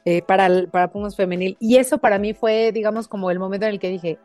eh, 0.05 0.21
para, 0.21 0.49
para 0.71 0.91
Pumas 0.91 1.15
Femenil. 1.15 1.57
Y 1.59 1.77
eso 1.77 1.97
para 1.97 2.19
mí 2.19 2.33
fue, 2.33 2.71
digamos, 2.71 3.07
como 3.07 3.31
el 3.31 3.39
momento 3.39 3.65
en 3.65 3.73
el 3.73 3.79
que 3.79 3.89
dije, 3.89 4.17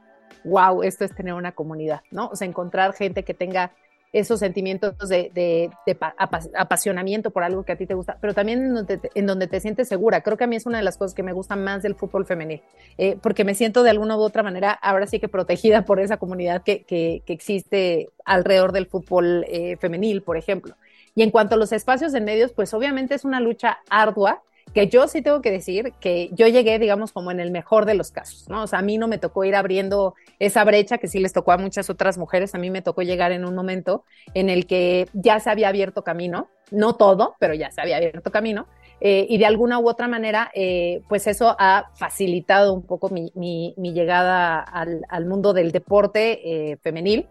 wow, 0.44 0.82
esto 0.82 1.04
es 1.04 1.14
tener 1.14 1.34
una 1.34 1.52
comunidad, 1.52 2.00
¿no? 2.10 2.28
O 2.28 2.36
sea, 2.36 2.46
encontrar 2.46 2.92
gente 2.94 3.22
que 3.24 3.34
tenga 3.34 3.72
esos 4.12 4.40
sentimientos 4.40 4.96
de, 5.08 5.70
apasionamiento 6.54 7.30
por 7.30 7.42
algo 7.42 7.64
que 7.64 7.72
a 7.72 7.76
ti 7.76 7.86
te 7.86 7.94
gusta, 7.94 8.16
pero 8.20 8.32
también 8.32 8.74
en 9.14 9.26
donde, 9.26 9.46
te, 9.46 9.60
sientes 9.60 9.88
segura. 9.88 10.22
Creo 10.22 10.36
que 10.36 10.44
a 10.44 10.46
mí 10.46 10.56
es 10.56 10.66
una 10.66 10.78
de 10.78 10.84
las 10.84 10.96
cosas 10.96 11.14
que 11.14 11.22
me 11.22 11.32
gusta 11.32 11.56
más 11.56 11.82
del 11.82 11.94
fútbol 11.94 12.24
femenil, 12.24 12.62
eh, 12.96 13.18
porque 13.20 13.44
me 13.44 13.54
siento 13.54 13.82
de 13.82 13.90
alguna 13.90 14.16
u 14.16 14.20
otra 14.20 14.42
manera 14.42 14.72
ahora 14.72 15.06
sí 15.06 15.20
que 15.20 15.28
protegida 15.28 15.82
por 15.84 16.00
esa 16.00 16.16
comunidad 16.16 16.62
que, 16.62 17.22
existe 17.26 18.08
alrededor 18.24 18.72
del 18.72 18.86
fútbol 18.86 19.44
eh, 19.48 19.76
femenil, 19.76 20.22
por 20.22 20.36
ejemplo. 20.36 20.74
Y 21.18 21.22
en 21.24 21.32
cuanto 21.32 21.56
a 21.56 21.58
los 21.58 21.72
espacios 21.72 22.14
en 22.14 22.24
medios, 22.24 22.52
pues 22.52 22.72
obviamente 22.74 23.16
es 23.16 23.24
una 23.24 23.40
lucha 23.40 23.80
ardua 23.90 24.40
que 24.72 24.86
yo 24.86 25.08
sí 25.08 25.20
tengo 25.20 25.42
que 25.42 25.50
decir 25.50 25.92
que 25.98 26.30
yo 26.32 26.46
llegué, 26.46 26.78
digamos, 26.78 27.10
como 27.10 27.32
en 27.32 27.40
el 27.40 27.50
mejor 27.50 27.86
de 27.86 27.94
los 27.94 28.12
casos, 28.12 28.48
¿no? 28.48 28.62
O 28.62 28.66
sea, 28.68 28.78
a 28.78 28.82
mí 28.82 28.98
no 28.98 29.08
me 29.08 29.18
tocó 29.18 29.42
ir 29.44 29.56
abriendo 29.56 30.14
esa 30.38 30.62
brecha 30.62 30.98
que 30.98 31.08
sí 31.08 31.18
les 31.18 31.32
tocó 31.32 31.50
a 31.50 31.58
muchas 31.58 31.90
otras 31.90 32.18
mujeres, 32.18 32.54
a 32.54 32.58
mí 32.58 32.70
me 32.70 32.82
tocó 32.82 33.02
llegar 33.02 33.32
en 33.32 33.44
un 33.44 33.56
momento 33.56 34.04
en 34.32 34.48
el 34.48 34.68
que 34.68 35.08
ya 35.12 35.40
se 35.40 35.50
había 35.50 35.70
abierto 35.70 36.04
camino, 36.04 36.46
no 36.70 36.94
todo, 36.94 37.34
pero 37.40 37.52
ya 37.52 37.72
se 37.72 37.80
había 37.80 37.96
abierto 37.96 38.30
camino, 38.30 38.68
eh, 39.00 39.26
y 39.28 39.38
de 39.38 39.46
alguna 39.46 39.78
u 39.78 39.88
otra 39.88 40.08
manera, 40.08 40.50
eh, 40.54 41.02
pues 41.08 41.26
eso 41.26 41.54
ha 41.58 41.90
facilitado 41.94 42.74
un 42.74 42.82
poco 42.82 43.08
mi, 43.10 43.74
llegada 43.76 44.60
al, 44.60 45.26
mundo 45.26 45.52
del 45.52 45.70
deporte 45.70 46.72
eh, 46.72 46.76
femenil. 46.78 47.26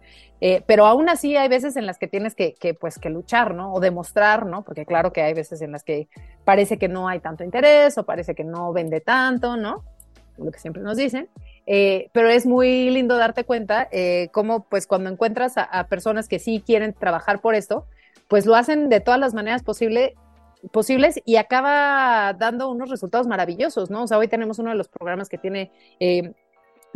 Pero 0.66 0.86
aún 0.86 1.10
así 1.10 1.36
hay 1.36 1.50
veces 1.50 1.76
en 1.76 1.86
las 1.86 1.98
que 1.98 2.08
tienes 2.08 2.36
que, 2.36 2.56
pues, 2.80 3.00
que 3.00 3.10
luchar, 3.10 3.56
¿no? 3.56 3.74
O 3.74 3.80
demostrar, 3.80 4.46
¿no? 4.46 4.64
Porque 4.64 4.86
claro 4.86 5.12
que 5.12 5.22
hay 5.22 5.34
veces 5.34 5.62
en 5.62 5.72
las 5.72 5.84
que 5.84 6.08
parece 6.46 6.78
que 6.78 6.88
no 6.88 7.08
hay 7.08 7.20
tanto 7.20 7.44
interés 7.44 7.98
o 7.98 8.06
parece 8.06 8.36
que 8.36 8.44
no 8.44 8.72
vende 8.74 9.02
tanto, 9.02 9.58
¿no? 9.58 9.84
Lo 10.38 10.52
que 10.52 10.60
siempre 10.60 10.84
nos 10.84 10.98
dicen. 10.98 11.30
pero 11.66 12.30
es 12.30 12.46
muy 12.46 12.90
lindo 12.92 13.18
darte 13.18 13.44
cuenta 13.44 13.90
cómo, 14.32 14.66
pues, 14.70 14.88
cuando 14.88 15.10
encuentras 15.10 15.58
a, 15.58 15.64
a 15.64 15.88
personas 15.88 16.28
que 16.28 16.40
sí 16.40 16.64
quieren 16.66 16.94
trabajar 16.94 17.42
por 17.42 17.56
esto, 17.56 17.86
pues 18.28 18.46
lo 18.46 18.56
hacen 18.56 18.90
de 18.90 19.00
todas 19.00 19.20
las 19.20 19.34
maneras 19.34 19.64
posibles 19.64 20.14
posibles 20.72 21.22
y 21.26 21.36
acaba 21.38 22.34
dando 22.34 22.70
unos 22.70 22.90
resultados 22.90 23.28
maravillosos, 23.28 23.90
¿no? 23.90 24.04
O 24.04 24.08
sea, 24.08 24.18
hoy 24.18 24.28
tenemos 24.28 24.60
uno 24.60 24.72
de 24.72 24.76
los 24.76 24.88
programas 24.88 25.30
que 25.30 25.38
tiene 25.38 25.72
eh, 26.00 26.34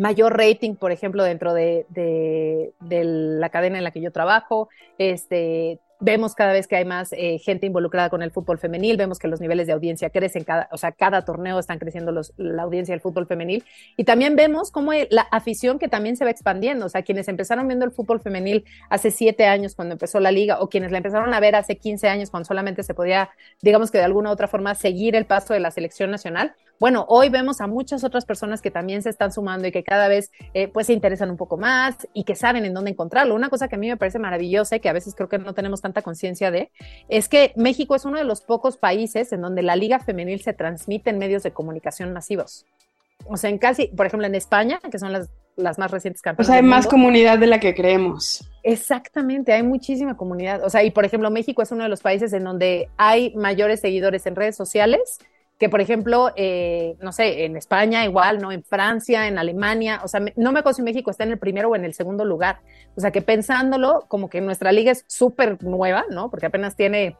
mayor 0.01 0.36
rating, 0.36 0.75
por 0.75 0.91
ejemplo, 0.91 1.24
dentro 1.24 1.53
de, 1.53 1.86
de, 1.89 3.03
la 3.03 3.50
cadena 3.50 3.77
en 3.77 3.84
la 3.84 3.91
que 3.91 4.01
yo 4.01 4.12
trabajo. 4.12 4.67
Este, 4.98 5.79
vemos 6.00 6.34
cada 6.34 6.53
vez 6.53 6.67
que 6.67 6.75
hay 6.75 6.86
más 6.86 7.13
eh, 7.13 7.38
gente 7.38 7.67
involucrada 7.67 8.10
con 8.10 8.24
el 8.24 8.31
fútbol 8.31 8.58
femenil, 8.58 8.98
vemos 8.98 9.20
que 9.20 9.27
los 9.27 9.39
niveles 9.39 9.67
de 9.67 9.74
audiencia 9.74 10.10
crecen, 10.10 10.43
cada, 10.43 10.67
o 10.72 10.77
sea, 10.77 10.91
cada 10.91 11.24
torneo 11.24 11.60
están 11.60 11.77
creciendo 11.77 12.20
la 12.38 12.63
audiencia 12.63 12.93
del 12.93 13.01
fútbol 13.01 13.27
femenil 13.27 13.63
y 13.96 14.03
también 14.03 14.36
vemos 14.36 14.72
cómo 14.72 14.91
la 15.12 15.22
afición 15.22 15.77
que 15.77 15.88
también 15.88 16.17
se 16.17 16.25
va 16.25 16.31
expandiendo, 16.31 16.88
o 16.88 16.89
sea, 16.89 17.03
quienes 17.03 17.27
empezaron 17.27 17.67
viendo 17.67 17.86
el 17.86 17.91
fútbol 17.91 18.22
femenil 18.22 18.65
hace 18.89 19.12
siete 19.12 19.46
años 19.46 19.75
cuando 19.75 19.93
empezó 19.93 20.20
la 20.20 20.31
liga 20.31 20.60
o 20.62 20.70
quienes 20.70 20.91
la 20.91 20.98
empezaron 20.98 21.31
a 21.36 21.39
ver 21.39 21.55
hace 21.55 21.77
15 21.77 22.08
años 22.08 22.31
cuando 22.31 22.48
solamente 22.48 22.81
se 22.81 22.96
podía, 22.96 23.29
digamos 23.62 23.91
que 23.91 24.00
de 24.00 24.05
alguna 24.05 24.31
u 24.31 24.34
otra 24.34 24.48
forma, 24.48 24.74
seguir 24.74 25.15
el 25.15 25.27
paso 25.27 25.53
de 25.53 25.60
la 25.60 25.70
selección 25.70 26.10
nacional, 26.10 26.55
bueno, 26.82 27.06
hoy 27.10 27.30
vemos 27.30 27.62
a 27.62 27.68
muchas 27.68 28.04
otras 28.04 28.26
personas 28.26 28.60
que 28.60 28.72
también 28.72 29.04
se 29.04 29.10
están 29.12 29.32
sumando 29.32 29.68
y 29.68 29.72
que 29.72 29.84
cada 29.84 30.08
vez 30.08 30.32
eh, 30.56 30.68
pues 30.68 30.88
se 30.88 30.94
interesan 30.94 31.30
un 31.30 31.38
poco 31.38 31.56
más 31.56 32.08
y 32.12 32.24
que 32.24 32.34
saben 32.34 32.66
en 32.66 32.74
dónde 32.74 32.90
encontrarlo. 32.90 33.36
Una 33.36 33.50
cosa 33.50 33.68
que 33.68 33.76
a 33.76 33.78
mí 33.78 33.88
me 33.88 33.98
parece 33.98 34.18
maravillosa 34.18 34.78
y 34.78 34.80
que 34.80 34.90
a 34.90 34.94
veces 34.94 35.14
creo 35.14 35.30
que 35.30 35.38
no 35.38 35.54
tenemos 35.54 35.80
tanta 35.82 36.02
conciencia 36.02 36.50
de, 36.50 36.72
es 37.08 37.30
que 37.30 37.54
México 37.56 37.94
es 37.94 38.04
uno 38.04 38.18
de 38.18 38.24
los 38.24 38.42
pocos 38.42 38.78
países 38.78 39.32
en 39.32 39.42
donde 39.42 39.62
la 39.62 39.76
liga 39.76 40.00
femenil 40.00 40.42
se 40.42 40.54
transmite 40.54 41.12
en 41.12 41.20
medios 41.20 41.44
de 41.44 41.52
comunicación 41.52 42.14
masivos. 42.14 42.66
O 43.28 43.38
sea, 43.38 43.52
en 43.52 43.60
casi, 43.60 43.90
por 43.90 44.08
ejemplo, 44.08 44.26
en 44.26 44.34
España, 44.34 44.80
que 44.92 44.98
son 44.98 45.14
las, 45.14 45.30
las 45.58 45.78
más 45.78 45.92
recientes 45.92 46.24
campeonas. 46.24 46.50
O 46.50 46.52
sea, 46.52 46.62
hay 46.62 46.68
más 46.68 46.88
comunidad 46.88 47.38
de 47.38 47.46
la 47.46 47.60
que 47.60 47.76
creemos. 47.76 48.50
Exactamente, 48.64 49.54
hay 49.54 49.62
muchísima 49.62 50.18
comunidad. 50.18 50.64
O 50.64 50.70
sea, 50.72 50.84
y 50.84 50.90
por 50.90 51.06
ejemplo, 51.06 51.30
México 51.30 51.62
es 51.62 51.72
uno 51.72 51.84
de 51.84 51.90
los 51.90 52.02
países 52.02 52.34
en 52.34 52.44
donde 52.44 52.90
hay 52.98 53.36
mayores 53.36 53.82
seguidores 53.82 54.26
en 54.26 54.36
redes 54.36 54.56
sociales 54.56 55.20
que 55.62 55.70
por 55.70 55.80
ejemplo, 55.80 56.32
eh, 56.38 56.96
no 57.01 57.12
sé, 57.12 57.46
en 57.46 57.56
España 57.56 58.03
igual, 58.03 58.41
¿no? 58.41 58.51
En 58.51 58.63
Francia, 58.63 59.27
en 59.27 59.38
Alemania, 59.38 60.01
o 60.03 60.08
sea, 60.08 60.20
no 60.36 60.51
me 60.51 60.58
acuerdo 60.58 60.77
si 60.77 60.82
México 60.82 61.12
está 61.12 61.24
en 61.24 61.30
el 61.30 61.38
primero 61.38 61.70
o 61.70 61.75
en 61.75 61.86
el 61.86 61.94
segundo 61.94 62.25
lugar. 62.25 62.62
O 62.96 63.00
sea, 63.00 63.12
que 63.12 63.22
pensándolo, 63.22 64.06
como 64.08 64.27
que 64.27 64.41
nuestra 64.41 64.72
liga 64.72 64.91
es 64.91 65.06
súper 65.06 65.63
nueva, 65.63 66.06
¿no? 66.10 66.32
Porque 66.32 66.48
apenas 66.48 66.75
tiene 66.75 67.15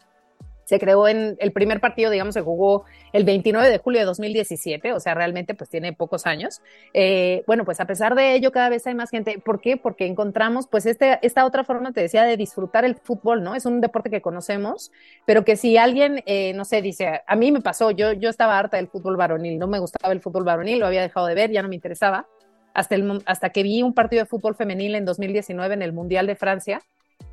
se 0.72 0.80
creó 0.80 1.10
en 1.10 1.36
el 1.40 1.52
primer 1.52 1.82
partido, 1.82 2.10
digamos, 2.10 2.34
se 2.34 2.40
jugó 2.40 2.86
el 3.12 3.26
29 3.26 3.70
de 3.70 3.78
julio 3.78 4.00
de 4.00 4.06
2017, 4.06 4.94
o 4.94 5.02
sea, 5.02 5.14
realmente 5.14 5.54
pues 5.54 5.70
tiene 5.70 5.92
pocos 5.92 6.26
años. 6.26 6.62
Eh, 6.94 7.44
bueno, 7.46 7.66
pues 7.66 7.82
a 7.82 7.86
pesar 7.86 8.16
de 8.16 8.36
ello, 8.36 8.54
cada 8.54 8.70
vez 8.70 8.88
hay 8.88 8.96
más 8.96 9.10
gente. 9.10 9.38
¿Por 9.44 9.60
qué? 9.60 9.76
Porque 9.76 10.06
encontramos 10.06 10.68
pues 10.68 10.86
este, 10.86 11.20
esta 11.24 11.46
otra 11.46 11.66
forma, 11.66 11.92
te 11.92 12.00
decía, 12.00 12.24
de 12.24 12.38
disfrutar 12.38 12.86
el 12.86 12.96
fútbol, 12.96 13.44
¿no? 13.44 13.54
Es 13.54 13.66
un 13.66 13.82
deporte 13.82 14.10
que 14.10 14.22
conocemos, 14.22 14.94
pero 15.26 15.44
que 15.44 15.58
si 15.58 15.76
alguien, 15.76 16.24
eh, 16.26 16.54
no 16.54 16.64
sé, 16.64 16.82
dice, 16.82 17.20
a 17.28 17.36
mí 17.36 17.52
me 17.52 17.60
pasó, 17.60 17.92
yo, 17.92 18.14
yo 18.14 18.30
estaba 18.30 18.58
harta 18.58 18.78
del 18.78 18.88
fútbol 18.88 19.18
varonil, 19.18 19.60
no 19.60 19.68
me 19.68 19.80
gustaba 19.80 20.14
el 20.14 20.22
fútbol 20.22 20.46
varonil, 20.46 20.80
lo 20.80 20.88
había 20.88 21.02
dejado 21.02 21.28
de 21.28 21.36
ver, 21.36 21.52
ya 21.52 21.62
no 21.62 21.68
me 21.68 21.76
interesaba. 21.76 22.28
Hasta, 22.74 22.96
hasta 23.26 23.50
que 23.50 23.64
vi 23.64 23.82
un 23.82 23.94
partido 23.94 24.24
de 24.24 24.26
fútbol 24.26 24.56
femenil 24.56 24.96
en 24.96 25.04
2019 25.04 25.74
en 25.74 25.82
el 25.82 25.92
Mundial 25.92 26.28
de 26.28 26.38
Francia, 26.38 26.80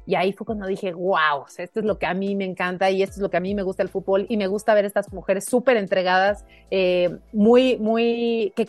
y 0.09 0.15
ahí 0.15 0.33
fue 0.33 0.47
cuando 0.47 0.67
dije, 0.67 0.95
wow, 0.95 1.45
esto 1.59 1.81
es 1.81 1.85
lo 1.85 1.99
que 1.99 2.07
a 2.07 2.15
mí 2.15 2.35
me 2.35 2.47
encanta 2.47 2.91
y 2.91 3.03
esto 3.03 3.17
es 3.17 3.21
lo 3.21 3.29
que 3.29 3.37
a 3.37 3.41
mí 3.41 3.55
me 3.55 3.63
gusta 3.63 3.83
el 3.83 3.91
fútbol 3.91 4.25
y 4.31 4.39
me 4.39 4.47
gusta 4.47 4.73
ver 4.73 4.87
estas 4.87 5.13
mujeres 5.13 5.45
súper 5.45 5.77
entregadas, 5.77 6.47
eh, 6.71 7.19
muy, 7.35 7.77
muy, 7.77 8.55
que, 8.57 8.67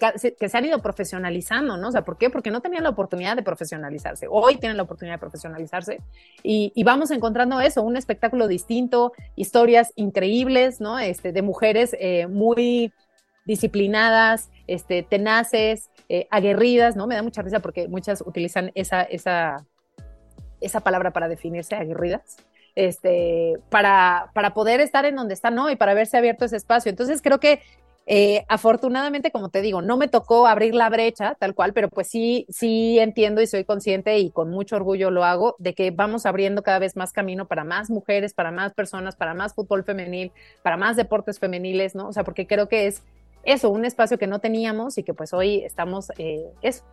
se 0.50 0.58
han 0.58 0.66
ido 0.66 0.82
profesionalizando, 0.82 1.78
¿no? 1.78 1.88
O 1.88 1.92
sea, 1.94 2.04
¿por 2.04 2.18
qué? 2.18 2.30
Porque 2.30 2.52
no 2.52 2.60
tenían 2.60 2.84
la 2.84 2.90
oportunidad 2.90 3.38
de 3.38 3.44
profesionalizarse. 3.44 4.28
Hoy 4.30 4.58
tienen 4.58 4.76
la 4.76 4.84
oportunidad 4.84 5.16
de 5.16 5.20
profesionalizarse 5.20 6.02
y, 6.44 6.74
y 6.76 6.84
vamos 6.84 7.10
encontrando 7.10 7.62
eso, 7.62 7.84
un 7.84 7.96
espectáculo 7.96 8.50
distinto, 8.50 9.14
historias 9.38 9.94
increíbles, 9.96 10.82
¿no? 10.82 11.00
Este, 11.00 11.32
de 11.32 11.42
mujeres 11.42 11.96
eh, 12.02 12.28
muy 12.28 12.92
disciplinadas, 13.46 14.50
este, 14.68 15.04
tenaces, 15.04 15.90
eh, 16.10 16.28
aguerridas, 16.32 16.98
¿no? 16.98 17.08
Me 17.08 17.16
da 17.16 17.24
mucha 17.24 17.42
risa 17.44 17.62
porque 17.62 17.88
muchas 17.88 18.22
utilizan 18.28 18.74
esa, 18.76 19.04
esa 19.04 19.66
esa 20.62 20.82
palabra 20.82 21.12
para 21.12 21.28
definirse, 21.28 21.76
aguerridas, 21.76 22.38
este, 22.76 23.58
para, 23.70 24.32
para 24.34 24.54
poder 24.54 24.80
estar 24.80 25.06
en 25.06 25.16
donde 25.16 25.34
están 25.34 25.56
¿no? 25.56 25.70
Y 25.70 25.76
para 25.76 25.94
verse 25.94 26.18
abierto 26.18 26.46
ese 26.46 26.58
espacio. 26.58 26.90
Entonces 26.90 27.22
creo 27.22 27.40
que 27.40 27.62
eh, 28.12 28.44
afortunadamente, 28.48 29.30
como 29.30 29.50
te 29.50 29.62
digo, 29.62 29.84
no 29.84 29.96
me 29.96 30.08
tocó 30.08 30.48
abrir 30.48 30.74
la 30.74 30.90
brecha 30.90 31.36
tal 31.40 31.54
cual, 31.54 31.74
pero 31.74 31.90
pues 31.90 32.08
sí, 32.08 32.48
sí 32.50 32.98
entiendo 32.98 33.40
y 33.40 33.46
soy 33.46 33.66
consciente 33.66 34.18
y 34.18 34.32
con 34.32 34.50
mucho 34.50 34.78
orgullo 34.78 35.12
lo 35.12 35.24
hago 35.26 35.56
de 35.60 35.76
que 35.76 35.92
vamos 35.92 36.26
abriendo 36.26 36.64
cada 36.64 36.80
vez 36.80 36.96
más 36.96 37.14
camino 37.14 37.48
para 37.48 37.64
más 37.64 37.92
mujeres, 37.92 38.34
para 38.34 38.50
más 38.50 38.74
personas, 38.74 39.16
para 39.16 39.36
más 39.36 39.54
fútbol 39.54 39.84
femenil, 39.84 40.32
para 40.64 40.76
más 40.76 40.96
deportes 40.96 41.38
femeniles, 41.38 41.94
¿no? 41.94 42.08
O 42.08 42.14
sea, 42.14 42.24
porque 42.24 42.48
creo 42.48 42.68
que 42.68 42.88
es 42.88 43.04
eso, 43.44 43.70
un 43.70 43.86
espacio 43.86 44.18
que 44.18 44.28
no 44.28 44.40
teníamos 44.40 44.98
y 44.98 45.04
que 45.04 45.14
pues 45.14 45.34
hoy 45.34 45.64
estamos 45.64 46.12
eh, 46.18 46.46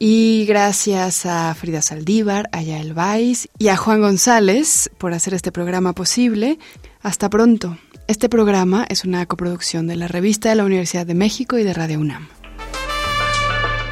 Y 0.00 0.44
gracias 0.46 1.26
a 1.26 1.52
Frida 1.54 1.82
Saldívar, 1.82 2.48
a 2.52 2.62
Yael 2.62 2.94
Vais 2.94 3.48
y 3.58 3.66
a 3.68 3.76
Juan 3.76 4.00
González 4.00 4.90
por 4.96 5.12
hacer 5.12 5.34
este 5.34 5.50
programa 5.50 5.92
posible. 5.92 6.60
Hasta 7.02 7.28
pronto. 7.28 7.76
Este 8.06 8.28
programa 8.28 8.86
es 8.88 9.04
una 9.04 9.26
coproducción 9.26 9.88
de 9.88 9.96
la 9.96 10.06
Revista 10.06 10.50
de 10.50 10.54
la 10.54 10.64
Universidad 10.64 11.04
de 11.04 11.14
México 11.14 11.58
y 11.58 11.64
de 11.64 11.74
Radio 11.74 11.98
UNAM. 11.98 12.28